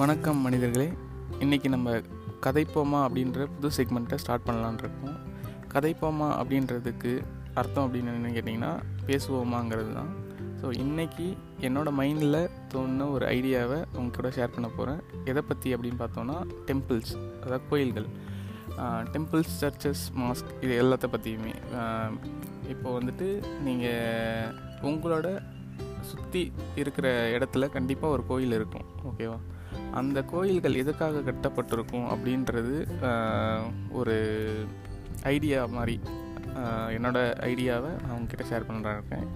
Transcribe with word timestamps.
வணக்கம் 0.00 0.38
மனிதர்களே. 0.44 0.86
இன்றைக்கி 1.44 1.68
நம்ம 1.72 1.88
கதைப்போமா 2.44 2.98
அப்படின்ற 3.06 3.46
புது 3.54 3.68
செக்மெண்ட்டை 3.76 4.16
ஸ்டார்ட் 4.22 4.44
பண்ணலான் 4.46 4.78
இருக்கோம். 4.82 5.16
கதைப்போமா 5.72 6.28
அப்படின்றதுக்கு 6.40 7.12
அர்த்தம் 7.60 7.84
அப்படின்னு 7.86 8.14
என்ன 8.18 8.30
கேட்டிங்கன்னா 8.36 8.70
பேசுவோமாங்கிறது 9.08 9.90
தான் 9.98 10.10
ஸோ 10.60 10.66
இன்றைக்கி 10.84 11.26
என்னோடய 11.66 11.98
மைண்டில் 12.00 12.40
தோணுன 12.74 13.10
ஒரு 13.16 13.26
ஐடியாவை 13.36 13.80
உங்க 13.98 14.14
கூட 14.16 14.30
ஷேர் 14.38 14.54
பண்ண 14.56 14.70
போகிறேன் 14.78 15.02
எதை 15.32 15.44
பற்றி 15.50 15.74
அப்படின்னு 15.76 16.00
பார்த்தோன்னா 16.04 16.38
டெம்பிள்ஸ் 16.70 17.14
அதாவது 17.42 17.62
கோயில்கள். 17.72 18.08
டெம்பிள்ஸ் 19.12 19.54
சர்ச்சஸ் 19.60 20.06
மாஸ்க் 20.22 20.56
இது 20.64 20.72
எல்லாத்த 20.82 21.12
பற்றியுமே 21.14 21.54
இப்போ 22.74 22.88
வந்துட்டு 22.98 23.30
நீங்கள் 23.68 24.52
உங்களோட 24.90 25.28
சுற்றி 26.10 26.44
இருக்கிற 26.82 27.06
இடத்துல 27.36 27.64
கண்டிப்பாக 27.78 28.14
ஒரு 28.16 28.24
கோயில் 28.32 28.58
இருக்கும். 28.60 28.86
ஓகேவா 29.08 29.40
அந்த 29.92 30.22
கோயில்கள் 30.22 30.74
எதுக்காக 30.74 31.20
கட்டப்பட்டிருக்கும் 31.20 32.08
அப்படின்றது 32.12 32.74
ஒரு 33.90 34.16
ஐடியா 35.22 35.66
மாதிரி 35.66 36.00
என்னோடய 36.96 36.96
என்னோட 36.96 37.18
ஐடியாவை 37.50 37.90
அவங்கக்கிட்ட 38.08 38.44
ஷேர் 38.50 38.68
பண்ணுறேன் 38.68 39.26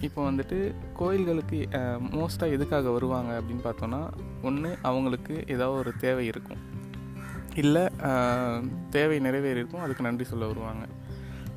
இப்போ 0.00 0.20
வந்துட்டு 0.30 0.74
கோயில்களுக்கு 0.96 1.58
மோஸ்ட்டாக 2.14 2.54
எதுக்காக 2.56 2.90
வருவாங்க 2.90 3.32
அப்படின்னு 3.40 3.66
பார்த்தோன்னா 3.66 4.00
ஒன்று 4.42 4.78
அவங்களுக்கு 4.82 5.34
ஏதாவது 5.46 5.78
ஒரு 5.78 5.92
தேவை 5.96 6.26
இருக்கும். 6.26 6.62
இல்லை 7.54 7.84
தேவை 8.90 9.18
நிறைவேறியிருக்கும் 9.18 9.84
அதுக்கு 9.84 10.02
நன்றி 10.02 10.24
சொல்ல 10.24 10.46
வருவாங்க. 10.46 10.86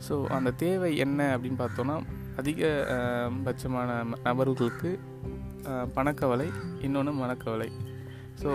ஸோ 0.09 0.25
அந்த 0.27 0.51
தேவை 0.51 0.97
என்ன 0.97 1.37
அப்படின்னு 1.37 1.61
பார்த்தோன்னா 1.63 1.95
அதிக 2.37 2.67
பட்சமான 3.45 3.89
நபர்களுக்கு 4.23 4.99
பணக்கவலை 5.95 6.47
இன்னொன்று 6.87 7.13
மனக்கவலை. 7.21 7.69
ஸோ 8.41 8.51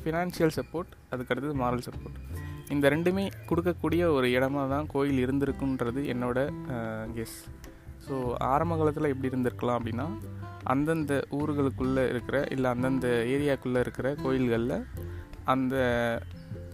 ஃபினான்ஷியல் 0.00 0.54
சப்போர்ட் 0.58 0.90
அதுக்கடுத்தது 1.12 1.54
மாரல் 1.62 1.86
சப்போர்ட் 1.88 2.18
இந்த 2.74 2.86
ரெண்டுமே 2.94 3.24
கொடுக்கக்கூடிய 3.48 4.02
ஒரு 4.16 4.26
இடமா 4.36 4.62
தான் 4.68 4.88
கோயில் 4.94 5.20
இருந்திருக்குன்றது 5.24 6.00
என்னோட 6.12 6.38
கெஸ் 7.16 7.38
ஸோ 8.06 8.16
ஆரம்ப 8.52 8.76
காலத்தில் 8.76 9.12
எப்படி 9.12 9.30
இருந்திருக்கலாம் 9.32 9.78
அப்படின்னா 9.78 10.06
அந்தந்த 10.74 11.14
ஊர்களுக்குள்ளே 11.38 12.04
இருக்கிற 12.12 12.36
இல்லை 12.54 12.70
அந்தந்த 12.74 13.08
ஏரியாக்குள்ளே 13.34 13.80
இருக்கிற 13.84 14.14
கோயில்களில் 14.24 14.78
அந்த 15.54 15.74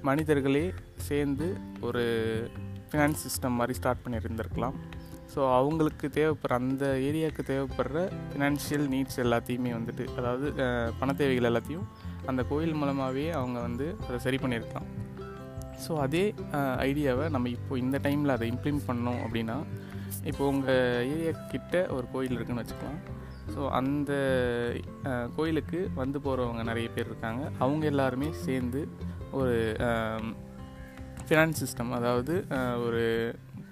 மனிதர்களே 0.02 0.64
சேர்ந்து 1.08 1.48
ஒரு 1.80 2.05
ஃபினான்ஸ் 2.90 3.22
சிஸ்டம் 3.27 3.58
மாதிரி 3.58 3.77
ஸ்டார்ட் 3.78 4.02
பண்ணியிருந்திருக்கலாம். 4.05 4.77
ஸோ 5.33 5.41
அவங்களுக்கு 5.58 6.06
தேவைப்படுற 6.16 6.56
அந்த 6.62 6.86
ஏரியாவுக்கு 7.08 7.42
தேவைப்படுற 7.50 8.00
ஃபினான்ஷியல் 8.30 8.86
நீட்ஸ் 8.94 9.20
எல்லாத்தையுமே 9.25 9.70
வந்துட்டு 9.77 10.05
அதாவது 10.19 10.47
பண 11.00 11.12
தேவைகள் 11.20 11.48
எல்லாத்தையும் 11.50 11.86
அந்த 12.30 12.42
கோயில் 12.50 12.78
மூலமாகவே 12.80 13.24
அவங்க 13.39 13.58
வந்து 13.69 13.86
அதை 14.06 14.19
சரி 14.27 14.39
பண்ணியிருக்கலாம். 14.42 14.89
ஸோ 15.84 15.92
அதே 16.05 16.24
ஐடியாவை 16.89 17.24
நம்ம 17.34 17.48
இப்போ 17.56 17.74
இந்த 17.84 17.97
டைமில் 18.06 18.34
அதை 18.34 18.47
இம்ப்ளிமெண்ட் 18.52 18.89
பண்ணோம் 18.91 19.20
அப்படின்னா 19.24 19.56
இப்போ 20.30 20.42
உங்கள் 20.52 21.06
ஏரியா 21.12 21.33
கிட்ட 21.52 21.77
ஒரு 21.96 22.06
கோயில் 22.12 22.36
இருக்குன்னு 22.36 22.62
வச்சுக்கலாம். 22.62 23.00
ஸோ 23.55 23.61
அந்த 23.78 24.12
கோயிலுக்கு 25.36 25.80
வந்து 26.02 26.19
போகிறவங்க 26.27 26.64
நிறைய 26.70 26.89
பேர் 26.96 27.11
இருக்காங்க. 27.11 27.42
அவங்க 27.64 27.84
எல்லாருமே 27.92 28.28
சேர்ந்து 28.46 28.83
ஒரு 29.41 29.56
ஃபினான்ஸ் 31.27 31.61
சிஸ்டம் 31.62 31.91
அதாவது 31.98 32.34
ஒரு 32.86 33.02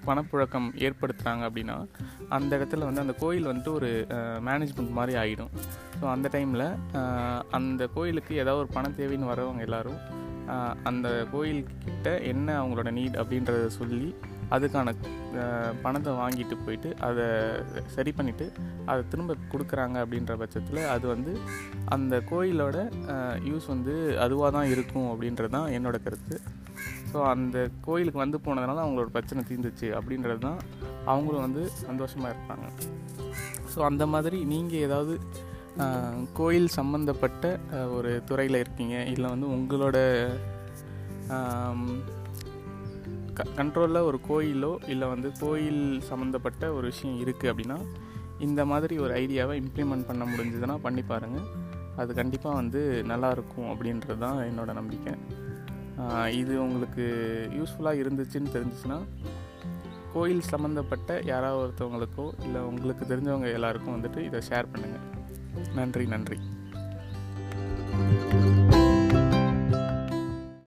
பணப்புழக்கம் 0.06 0.68
ஏற்படுத்துகிறாங்க 0.78 1.42
அப்படின்னா 1.48 1.76
அந்த 2.28 2.58
இடத்துல 2.58 2.84
வந்து 2.84 3.00
அந்த 3.00 3.12
கோயில் 3.12 3.46
வந்துட்டு 3.46 3.72
ஒரு 3.72 3.90
மேனேஜ்மெண்ட் 4.40 4.90
மாதிரி 4.90 5.14
ஆகிடும் 5.18 5.52
ஸோ 6.00 6.04
அந்த 6.10 6.28
டைமில் 6.32 6.66
அந்த 7.50 7.86
கோயிலுக்கு 7.86 8.34
ஏதாவது 8.36 8.62
ஒரு 8.64 8.72
பண 8.72 8.88
தேவைன்னு 8.88 9.32
வரவங்க 9.32 9.60
எல்லாரும் 9.60 10.00
அந்த 10.88 11.08
கோயில்கிட்ட 11.33 12.11
என்ன 12.33 12.48
அவங்களோட 12.61 12.90
நீட் 12.98 13.18
அப்படின்றத 13.22 13.66
சொல்லி 13.80 14.11
அதுக்கான 14.55 14.94
பணத்தை 15.83 16.12
வாங்கிட்டு 16.20 16.55
போயிட்டு 16.64 16.90
அதை 17.08 17.27
சரி 17.94 18.12
பண்ணிவிட்டு 18.18 18.46
அதை 18.90 19.00
திரும்ப 19.12 19.36
கொடுக்குறாங்க 19.52 19.96
அப்படின்ற 20.05 20.34
பட்சத்தில் 20.40 20.80
அது 20.94 21.05
வந்து 21.12 21.33
அந்த 21.96 22.14
கோயிலோட 22.30 22.78
யூஸ் 23.50 23.68
வந்து 23.74 23.94
அதுவாக 24.24 24.50
தான் 24.56 24.70
இருக்கும் 24.74 25.10
அப்படின்றது 25.12 25.55
தான் 25.56 25.68
என்னோடய 25.77 26.05
கருத்து. 26.06 26.39
ஸோ 27.10 27.20
அந்த 27.34 27.56
கோயிலுக்கு 27.86 28.24
வந்து 28.24 28.40
போனதுனால 28.44 28.83
அவங்களோட 28.84 29.10
பிரச்சனை 29.16 29.44
தீர்ந்துச்சு 29.50 29.89
அப்படின்றது 29.98 30.42
தான் 30.48 30.60
அவங்களும் 31.12 31.46
வந்து 31.46 31.62
சந்தோஷமாக 31.86 32.33
இருப்பாங்க. 32.34 32.66
ஸோ 33.72 33.78
அந்த 33.90 34.05
மாதிரி 34.14 34.40
நீங்கள் 34.52 34.84
ஏதாவது 34.89 35.14
கோயில் 36.33 36.69
சம்மந்தப்பட்ட 36.69 37.58
ஒரு 37.91 38.23
துறையில் 38.27 38.55
இருக்கீங்க. 38.55 39.05
இல்லை 39.05 39.31
வந்து 39.31 39.47
உங்களோட 39.47 39.97
கண்ட்ரோலில் 43.57 44.07
ஒரு 44.07 44.20
கோயிலோ 44.29 44.89
இல்லை 44.89 45.08
வந்து 45.08 45.33
கோயில் 45.41 46.01
சம்மந்தப்பட்ட 46.01 46.73
ஒரு 46.73 46.86
விஷயம் 46.86 47.20
இருக்குது 47.27 47.51
அப்படின்னா 47.53 47.79
இந்த 48.39 48.64
மாதிரி 48.64 48.98
ஒரு 48.98 49.14
ஐடியாவை 49.14 49.63
இம்ப்ளிமெண்ட் 49.63 50.07
பண்ண 50.07 50.25
முடிஞ்சதுன்னா 50.25 50.77
பண்ணி 50.77 51.03
பாருங்கள் 51.03 51.47
அது 51.97 52.14
கண்டிப்பாக 52.14 52.55
வந்து 52.55 53.02
நல்லா 53.02 53.31
இருக்கும் 53.31 53.70
அப்படின்றது 53.70 54.19
தான் 54.19 54.39
என்னோடய 54.41 54.73
நம்பிக்கை 54.73 55.14
இது 56.31 56.63
உங்களுக்கு 56.63 57.05
யூஸ்ஃபுல்லாக 57.58 58.01
இருந்துச்சுன்னு 58.01 58.55
தெரிஞ்சிச்சுன்னா 58.55 58.98
கோயில் 60.13 60.41
சம்மந்தப்பட்ட 60.41 61.20
யாராவது 61.25 61.63
ஒருத்தவங்களுக்கோ 61.64 62.33
இல்லை 62.42 62.61
உங்களுக்கு 62.61 63.05
தெரிஞ்சவங்க 63.05 63.52
எல்லாருக்கும் 63.52 64.02
வந்துட்டு 64.02 64.19
இதை 64.19 64.41
ஷேர் 64.51 64.67
பண்ணுங்கள் 64.67 65.20
நன்றி 65.74 66.06
நன்றி. 66.06 66.38